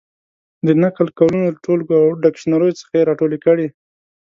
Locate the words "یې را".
2.97-3.13